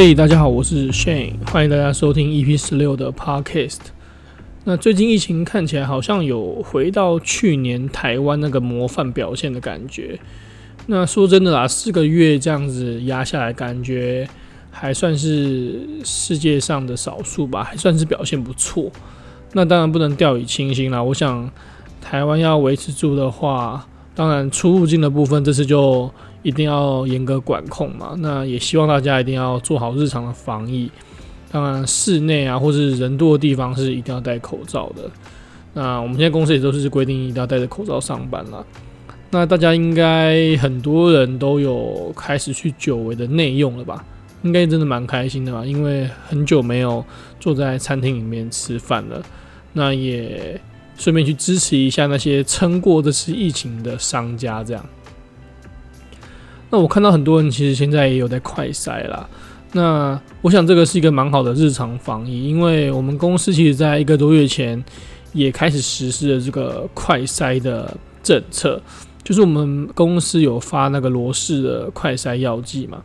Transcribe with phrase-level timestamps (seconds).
[0.00, 3.80] 嘿大家好，我是 Shane，欢迎大家收听 EP 十六的 Podcast。
[4.62, 10.16] 那最近疫情看起来好像有回到去年台湾那个模范表现的感觉。
[10.86, 14.28] 那说真的啦，四个月这样子压下来，感觉
[14.70, 18.92] 还算是世界上的少数吧，还算是表现不错。
[19.52, 21.02] 那当然不能掉以轻心啦。
[21.02, 21.50] 我想
[22.00, 26.08] 台湾要维持住的话，当然出入境的部分这次就。
[26.42, 30.90] 一定要严格管控嘛，那也希望大家一定要做好日常的防疫。
[31.50, 35.10] 当然，室内啊，或是人多的地方是一定要戴口罩的。
[35.72, 38.64] 那我们现在公司也都是规定一定要戴着口罩上班了。
[39.30, 44.04] 那大家应该很多人都有开始去久违的内用了吧？
[44.42, 45.64] 应该真的蛮开心的吧？
[45.64, 47.04] 因为很久没有
[47.40, 49.22] 坐在餐厅里面吃饭了。
[49.72, 50.60] 那也
[50.96, 54.84] 顺便去支持一下那些撑过这次疫情的商家，这样。
[56.70, 59.28] 那我看到很多人其实现在也有在快筛啦。
[59.72, 64.82] 那我想这个是一个蛮好的日常防疫，因为我们公司其实在一个多月前
[65.32, 68.80] 也开始实施了这个快筛的政策，
[69.22, 73.02] 就是我们公司有发那个罗氏的快筛药剂嘛。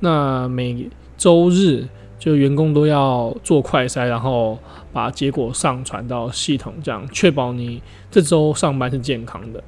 [0.00, 1.86] 那每周日
[2.18, 4.58] 就员工都要做快筛，然后
[4.92, 9.62] 把结果上传到系统，这样确保你这周上班是健康的。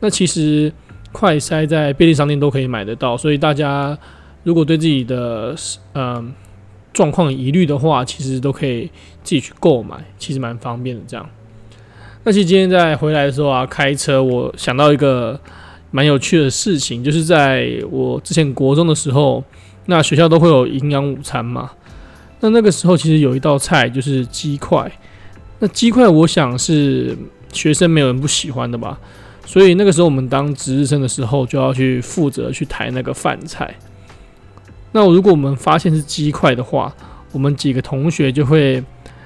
[0.00, 0.72] 那其实。
[1.12, 3.98] 快筛在便利商店都可以买得到，所以大家
[4.44, 5.54] 如果对自己的
[5.94, 6.32] 嗯
[6.92, 8.86] 状况疑虑的话，其实都可以
[9.22, 11.02] 自己去购买，其实蛮方便的。
[11.06, 11.28] 这样，
[12.24, 15.40] 那其实今天在回来的时候啊，开车我想到一个
[15.90, 19.42] 蛮有趣的事情，就是在我之前国中的时候，
[19.86, 21.70] 那学校都会有营养午餐嘛，
[22.40, 24.90] 那那个时候其实有一道菜就是鸡块，
[25.58, 27.16] 那鸡块我想是
[27.52, 28.98] 学生没有人不喜欢的吧。
[29.50, 33.74] 所以那个时候我们当值日生的时候，就要去负责去抬那个饭菜。
[34.92, 36.94] 那如果我们发现是鸡块的话，
[37.32, 38.80] 我们几个同学就会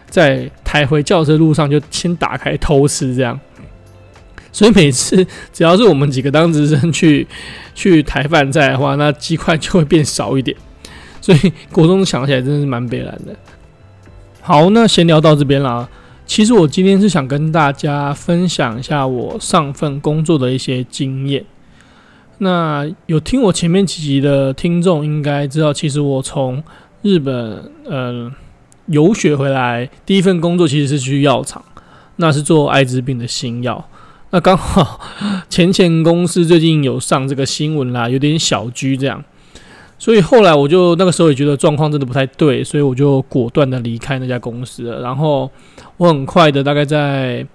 [0.08, 3.38] 在抬回教室路上就先打开偷吃，这样。
[4.50, 7.26] 所以每次只要是我们几个当值日生去
[7.74, 10.56] 去抬饭菜的话，那鸡块就会变少一点。
[11.20, 13.36] 所以国中想起来真的是蛮悲凉的。
[14.40, 15.86] 好，那先聊到这边啦。
[16.26, 21.44] 其实我今天是想跟大家分享一下我上份工作的一些经验。
[22.38, 26.62] 那有听我前面几集的听众应该知道，其实我从
[27.02, 28.32] 日本嗯
[28.86, 31.64] 游学回来，第一份工作其实是去药厂，
[32.16, 33.88] 那是做艾滋病的新药。
[34.30, 35.00] 那刚好
[35.48, 39.22] 前前公司最近有上这个新闻啦，有点小居这样。
[39.98, 45.00] 所以后来我就那个时候也觉得状况真的不太对，所以我就果断的离开那家公司了。
[45.00, 45.50] 然后
[45.96, 47.46] 我很快的，大概在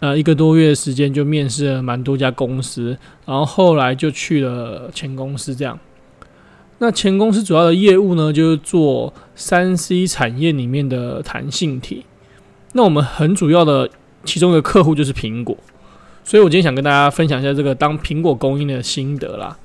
[0.00, 5.78] 呃一个多月的时间就面试了蛮多家公司，然后后来就去了前公司这样。
[6.78, 12.04] 那前公司主要的业务呢，就是做三 C 产业里面的弹性体。
[12.72, 13.88] 那我们很主要的
[14.24, 15.56] 其中一个客户就是苹果，
[16.22, 19.56] 所以我今天想跟大家分享一下这个当苹果供应的心得啦。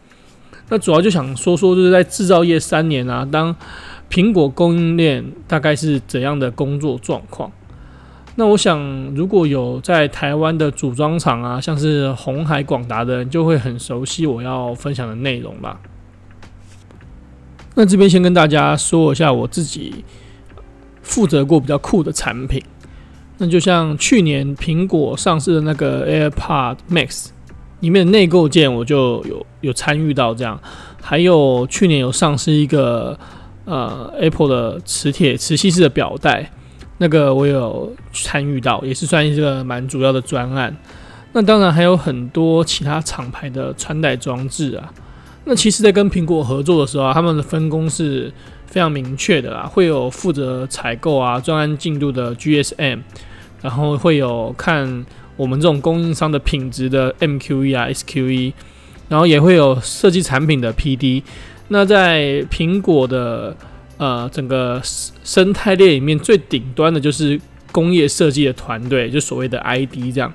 [0.74, 3.54] 那主要就想说说，就是在制造业三年啊，当
[4.10, 7.52] 苹果供应链大概是怎样的工作状况？
[8.38, 8.80] 那我想，
[9.14, 15.82] 如果有在台湾的组装厂啊，像是红海、广达的人，就会很熟悉我要分享的内容吧。
[17.76, 20.06] 那这边先跟大家说一下我自己
[21.02, 22.64] 负责过比较酷的产品，
[23.40, 27.32] 那就像去年苹果上市的那个 AirPod Max。
[27.82, 30.60] 里面的内构件我就有有参与到这样，
[31.02, 33.18] 还有去年有上市一个
[33.66, 36.50] 呃 Apple 的磁铁磁吸式的表带，
[37.00, 40.76] 那个我有参与到，也是算一个蛮主要的专案。
[41.34, 44.94] 那当然还有很多其他厂牌的穿戴装置啊。
[45.46, 48.32] 那其实，在跟苹果合作的时候啊，他们的分工是
[48.68, 53.00] 非常明确的啦，会有负责采购啊专案进度的 GSM，
[53.62, 55.04] 然后会有看。
[55.36, 58.54] 我们这种供应商的品质的 MQE 啊 SQE，
[59.10, 61.24] 然后也会有设计产品的 PD。
[61.70, 63.56] 那在苹果的
[63.98, 67.40] 呃整个生态链里面，最顶端的就是
[67.72, 70.32] 工业设计的团队，就所谓的 ID 这样。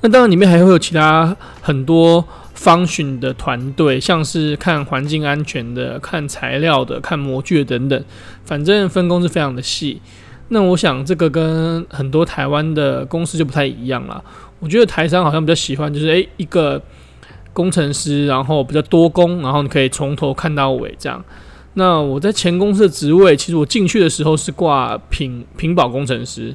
[0.00, 8.04] 那当然里面还会有其他很多 function 的团队，像是看环境安全的、看材料的、看模具的等等，
[8.44, 10.00] 反正分工是非常的细。
[10.48, 14.22] 那我想这个跟很多台湾的公司就不太一样了。
[14.60, 16.80] 我觉得台商好像比较喜欢就是诶一个
[17.52, 21.24] 工程师，然后比较多工，然后你可以从头看到尾这样。
[21.74, 26.54] 那我在前公司的职位，其实我进去的时候是挂品品保工程师。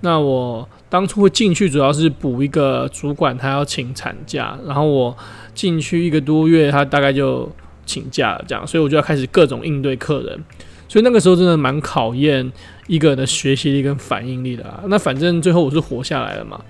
[0.00, 5.16] 那我当初会进去主要是补一个主管他要请产假，然后我
[5.54, 7.50] 进去一个多月，他大概就
[7.84, 10.44] 请假了，这样，所以我就要开始各种应对客人。
[10.88, 12.50] 所以那个时候真的蛮考验
[12.88, 14.82] 一个人的学习力跟反应力的啊。
[14.88, 16.60] 那反正最后我是活下来了嘛。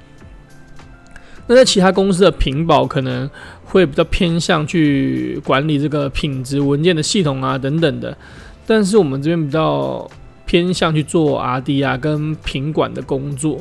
[1.46, 3.30] 那在其他公司的品保可能
[3.64, 8.14] 会比较偏向去管理这个品质文件的系统啊等等的，
[8.66, 10.06] 但是我们这边比较
[10.44, 13.58] 偏向去做 RD 啊跟品管的工作。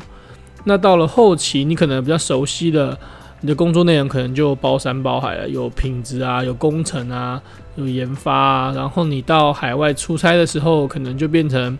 [0.64, 2.98] 那到了后期，你可能比较熟悉的。
[3.40, 7.40] 你的工作内容可能就包山包海了，有品质啊，有工程啊，
[7.76, 8.72] 有研发啊。
[8.74, 11.78] 然后你到海外出差的时候，可能就变成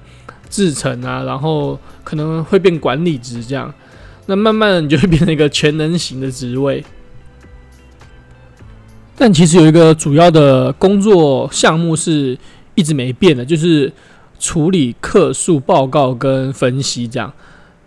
[0.48, 3.72] 制程啊，然后可能会变管理职这样。
[4.26, 6.84] 那慢慢，你就会变成一个全能型的职位。
[9.16, 12.38] 但其实有一个主要的工作项目是
[12.74, 13.92] 一直没变的，就是
[14.38, 17.32] 处理客诉报告跟分析这样。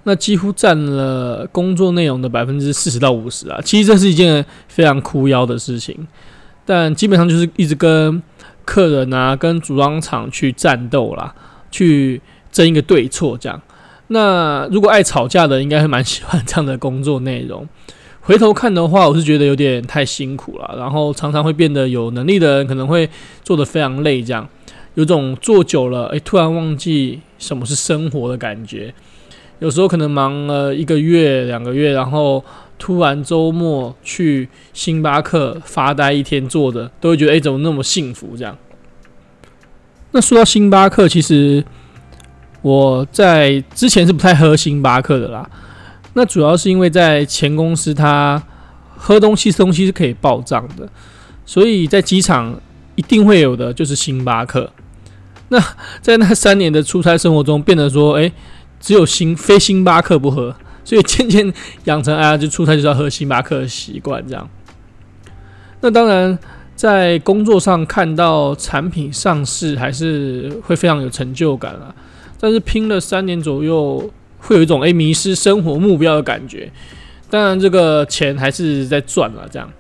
[0.03, 5.95] 那几乎占了工作内容的百分之四十到五十啊，其实这是一件非常枯腰的事情，
[6.65, 8.21] 但基本上就是一直跟
[8.65, 11.33] 客人啊、跟组装厂去战斗啦，
[11.69, 12.19] 去
[12.51, 13.61] 争一个对错这样。
[14.07, 17.67] 那如果爱吵架的，应该会蛮喜欢这样的工作内容。
[18.23, 23.09] 回头看的话，我是觉得有点太辛苦了，然后常常会变得有能力的人可能会
[23.43, 24.47] 做得非常累，这样
[24.93, 28.93] 有种做久了，诶，突然忘记什么是生活的感觉。
[29.57, 32.43] 有时候可能忙了一个月、两个月，然后
[32.77, 38.57] 突然周末去星巴克发呆一天，坐着都会觉得哎，怎么那么幸福这样？
[40.11, 41.63] 那说到星巴克，其实
[42.61, 45.49] 我在之前是不太喝星巴克的啦。
[46.13, 48.41] 那主要是因为在前公司，他
[48.95, 50.89] 喝东西东西是可以报账的，
[51.45, 52.59] 所以在机场
[52.95, 54.71] 一定会有的就是星巴克。
[55.49, 55.59] 那
[56.01, 58.21] 在那三年的出差生活中，变得说哎。
[58.21, 58.33] 诶
[58.83, 61.53] 只有星非星巴克不喝，所以渐渐
[61.83, 64.49] 养成哎呀，就出差就是要喝星巴克的习惯这样。
[65.81, 66.35] 那当然，
[66.75, 71.93] 在工作上看到产品上市，还是会非常有成就感啊。
[72.41, 76.69] 但是拼了三年左右，会有一种哎迷失生活目标的感觉。
[77.29, 79.71] 当然，这个钱还是在赚了这样。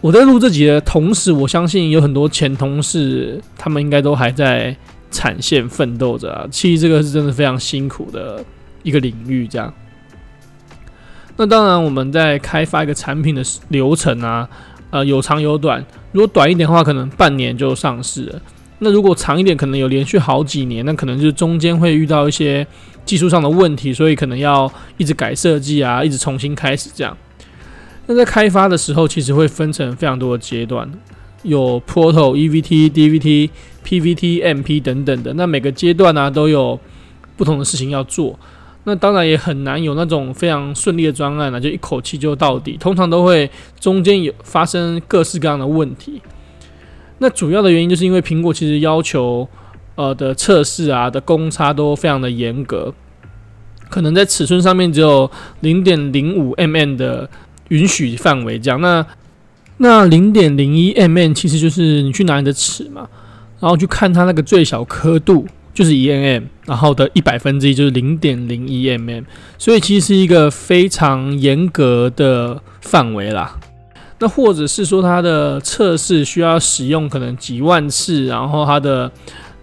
[0.00, 4.76] 我在录这集的同时，我相信有很多前同事，他们应该都还在。
[5.10, 8.44] 产线奋斗着啊，其实这个是真的非常辛苦的
[8.82, 9.46] 一个领域。
[9.46, 9.72] 这样，
[11.36, 14.48] 那当然我们在开发一个产品的流程啊，
[14.90, 15.86] 呃，有长有短。
[16.10, 18.40] 如果短一点的话，可能半年就上市了；
[18.80, 22.66] 那如果长一点，可能有连续好几年，那可能就是中间会遇到一些
[23.04, 27.16] 技术上的问题，所以可能要一直改设计啊，一直重新开始这样。
[28.06, 30.90] 那在开发的时候，其实会分成非常多的阶段。
[31.42, 33.50] 有 Proto、EVT、DVT、
[33.84, 36.78] PVT、MP 等等的，那每个阶段呢、都有
[37.36, 38.38] 不同的事情要做。
[38.84, 42.76] 那当然也很难有那种非常顺利的专案呢、啊，就一口气就到底。
[42.78, 46.20] 通常都会中间有发生各式各样的问题。
[47.24, 49.48] 那主要的原因就是因为苹果其实要求
[49.94, 52.92] 呃的测试啊的公差都非常的严格，
[53.88, 57.30] 可能在尺寸上面只有零点零五 mm 的
[57.68, 58.78] 允许范围这样。
[58.82, 59.06] 那
[59.78, 63.08] 那零点零一 mm 其实就是你去拿你的尺嘛，
[63.58, 69.24] 然后去看它那个最小刻度就是一 mm，然后的一百分之一就是零点零一 mm，
[69.56, 73.58] 所以其实是一个非常严格的范围啦。
[74.24, 79.12] 那或者是说它的测试需要使用可能几万次，然后它的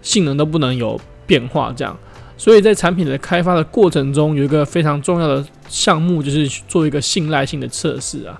[0.02, 1.98] 性能都不能有变化这样。
[2.38, 8.38] 所以在产品的开发的过程中，有一个非常重要的项目就是做一个信赖性的测试啊。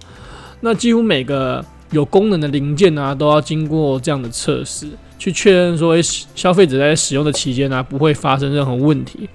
[0.60, 4.86] 那几乎每个有功能的零件啊，都要经过这样的测试，
[5.18, 5.96] 去确认说，
[6.36, 9.28] 消费者在使用的期间呢、啊，不会发生任何问题。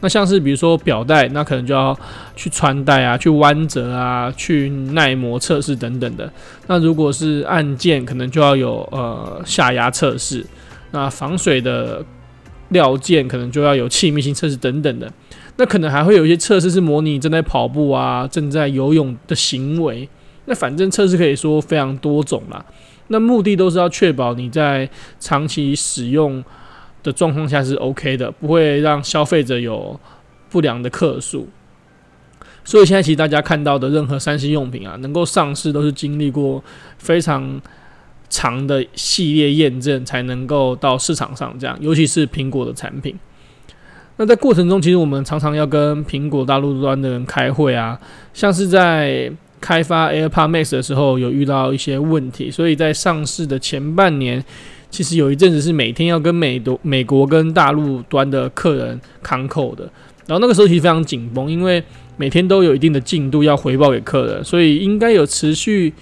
[0.00, 1.98] 那像是比如说表带，那可能就要
[2.36, 6.30] 去穿戴啊，去弯折啊，去耐磨测试等等的。
[6.68, 10.46] 那如果是按键，可能就要有呃下压测试。
[10.92, 12.04] 那防水的
[12.68, 15.12] 料件，可能就要有气密性测试等等的。
[15.56, 20.08] 那可能还会有一些测试是模拟正在跑步啊，正在游泳的行为。
[20.44, 22.64] 那反正测试可以说非常多种啦，
[23.08, 24.88] 那目的都是要确保你在
[25.18, 26.42] 长期使用
[27.08, 29.98] 的状况下是 OK 的，不会让消费者有
[30.50, 31.48] 不良的客诉。
[32.64, 36.62] 所以现在其实大家看到的任何 3C 用品啊，能够上市都是经历过
[36.98, 37.60] 非常
[38.28, 43.18] 长的系列验证才能够到市场上这样，尤其是苹果的产品。
[44.18, 47.98] 那在过程中，其实我们常常要跟苹果大陆端的人开会啊，
[48.32, 49.32] 像是在。
[49.60, 54.44] 开发 AirPod Max 的时候有遇到一些问题，所以在上市的前半年，
[54.90, 59.90] 其实有一阵子是每天要跟美国、美国跟大陆端的客人 con call 的。
[60.26, 61.82] 然后那个时候其实非常紧绷，因为
[62.16, 65.92] 每天都有一定的进度要回报给客人，所以应该有持续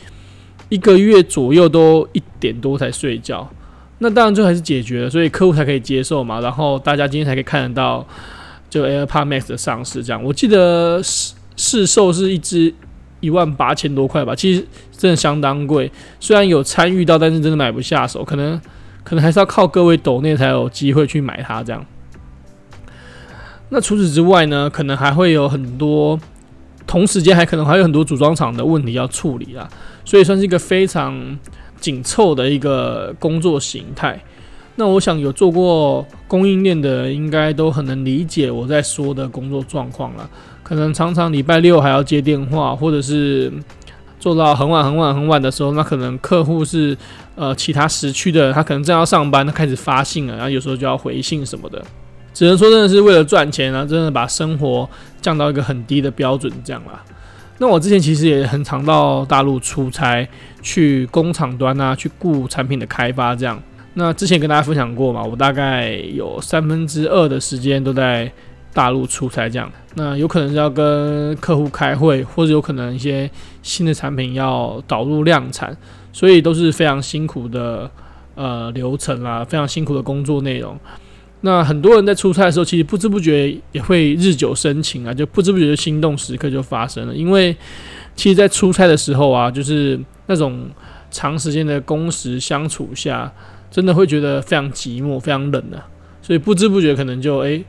[0.68, 3.48] 一个月左右都一点多才睡觉。
[3.98, 6.40] 那当然最后还是解决了，所以客户才可以接受嘛。
[6.40, 8.06] 然后大家今天才可以看得到，
[8.68, 10.22] 就 AirPod Max 的上市这样。
[10.22, 12.74] 我记得市市售是一支
[13.20, 15.90] 一万八千多块吧，其实真的相当贵。
[16.18, 18.60] 虽然有参与到，但是真的买不下手，可能
[19.06, 21.86] 可能还是要靠各位抖内才有机会去买它这样。
[23.70, 26.20] 那除此之外呢，可能还会有很多，
[26.86, 29.66] 同时间还可能还有很多组装厂的问题要处理啊，
[30.04, 31.38] 所以算是一个非常。
[31.78, 34.18] 紧凑的一个工作形态，
[34.76, 40.28] 那我想有做过供应链的，应该都很能理解我在说的工作状况了。
[40.62, 43.52] 可能常常礼拜六还要接电话，或者是
[44.26, 46.98] 做到很晚很晚很晚的时候，那可能客户是
[47.36, 51.80] 呃其他时区的，他可能正要上班，他开始发信了，然后有时候就要回信什么的。
[52.34, 54.90] 只能说真的是为了赚钱啊，真的把生活
[55.22, 57.00] 降到一个很低的标准这样啦。
[57.58, 60.28] 那我之前其实也很常到大陆出差，
[60.60, 63.62] 去工厂端啊，去顾产品的开发这样。
[63.94, 68.28] 那之前跟大家分享过嘛，我大概有三分之二的时间都在
[68.74, 69.70] 大陆出差这样。
[69.98, 73.30] 那有可能是要跟客户开会，或者有可能一些
[73.62, 75.74] 新的产品要导入量产，
[76.12, 77.90] 所以都是非常辛苦的
[78.34, 80.78] 呃流程啦，非常辛苦的工作内容。
[81.40, 87.14] 那很多人在出差的时候，其实不知不觉也会日久生情啊，就不知不觉的心动时刻就发生了。
[87.14, 87.56] 因为
[88.14, 90.68] 其实，在出差的时候啊，就是那种
[91.10, 93.32] 长时间的工时相处下，
[93.70, 95.82] 真的会觉得非常寂寞、非常冷的。
[96.20, 97.64] 所以不知不觉可能就诶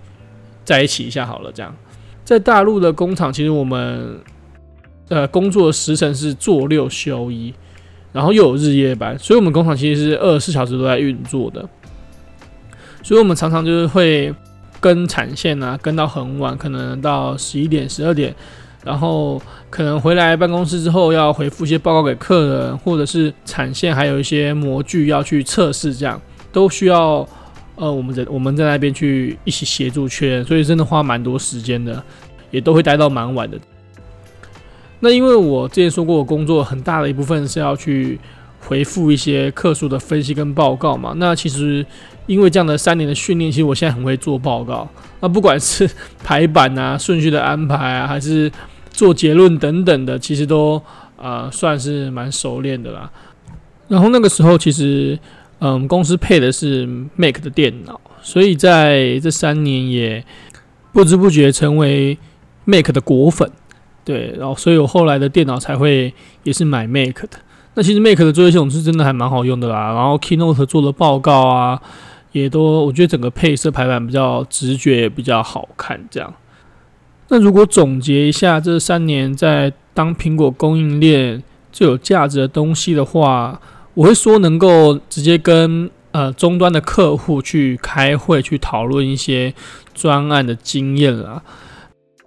[0.65, 1.51] 在一起一下好了。
[1.53, 1.75] 这样，
[2.27, 4.19] 在大陆的工厂，其实我们
[5.07, 7.53] 呃工作时程是做六休一，
[8.12, 11.62] 然后又有日夜班，所以我们工厂其实是二十四小时都在运作的。
[13.01, 14.36] 所以，我们常常就是会
[14.81, 18.36] 跟产线啊，跟到很晚，可能到十一点、十二点，
[18.84, 27.25] 然后可能回来办公室之后，要回复一些报告给客人，或者是产线还有一些模具要去测试，这样都需要
[27.77, 32.03] 呃，我们在我们在那边去一起协助确认，所以真的花蛮多时间的，
[32.51, 33.57] 也都会待到蛮晚的。
[35.00, 38.19] 那因为我之前说过，我工作很大的一部分是要去
[38.60, 41.86] 回复一些客诉的分析跟报告嘛，那其实。
[42.27, 44.86] 因为这样的三年的训练，其实我现在很会做报告。
[45.22, 45.89] 那不管是
[46.25, 48.51] 排版啊、顺序的安排啊，还是
[48.91, 50.84] 做结论等等的，其实都、
[51.15, 53.10] 呃、算是蛮熟练的啦。
[53.88, 55.17] 然后那个时候，其实
[55.60, 56.86] 嗯，公司配的是
[57.16, 60.24] Mac 的电脑，所以在这三年也
[60.92, 62.18] 不知不觉成为
[62.66, 63.52] Mac 的果粉。
[64.04, 67.40] 对，然后所以我后来的电脑才会也是买 Mac 的。
[67.74, 69.94] 那其实 Mac 的作业系统是真的还蛮好用的啦。
[69.94, 71.82] 然后 Keynote 做的报告啊。
[72.34, 76.00] 也都，我觉得整个配色排版比较直觉，也比较好看。
[76.12, 76.32] 这样，
[77.30, 83.60] 那如果总结一下这三年在当苹果供应链最有价值的东西的话，
[83.98, 89.51] 我会说能够直接跟呃终端的客户去开会，去讨论一些
[89.96, 91.42] 专案的经验啦。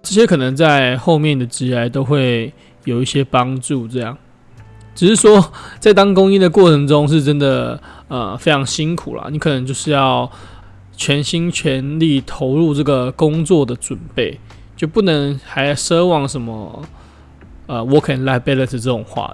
[0.03, 2.51] 这些可能在后面的职涯都会
[2.83, 3.87] 有一些帮助。
[3.87, 4.17] 这样。
[4.93, 9.29] 只是说，在当公益的过程中，是真的呃非常辛苦啦。
[9.31, 10.29] 你可能就是要
[10.97, 14.37] 全心全力投入这个工作的准备，
[14.75, 16.83] 就不能还奢望什么
[17.67, 19.33] 呃 work and life balance 这种话。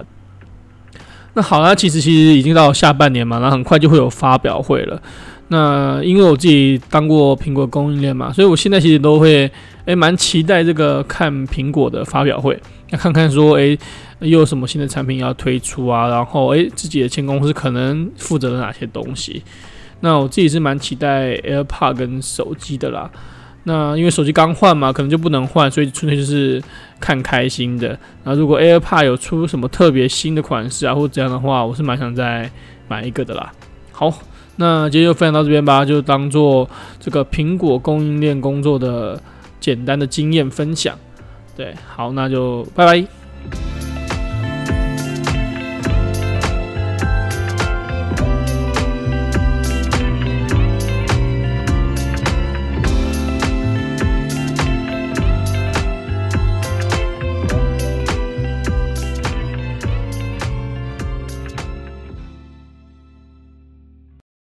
[1.38, 5.00] 那好啦，其实其实已经到下半年嘛，然后很快就会有发表会了。
[5.46, 9.48] 那因为我自己当过苹果供应链嘛，所以我现在其实都会
[9.84, 13.78] 诶蛮期待这个看苹果的发表会，要看看说诶。
[14.20, 16.08] 又有什么新的产品要推出啊？
[16.08, 19.40] 然后，诶，自己的前公司可能负责了哪些东西？
[20.00, 23.08] 那我自己是蛮期待 AirPods 跟手机的啦。
[23.62, 26.60] 那因为手机刚换嘛，可能就不能换，所以纯粹就是
[27.00, 27.98] 看开心的。
[28.24, 32.50] 那如果 AirPod 有出什么特别新的款式啊，或者这样的话，我是蛮想再
[32.88, 33.52] 买一个的啦。
[33.92, 34.12] 好，
[34.56, 36.68] 那今天就分享到这边吧，就当做
[37.00, 39.20] 这个苹果供应链工作的
[39.60, 40.96] 简单的经验分享。
[41.56, 43.17] 对，好，那就拜拜。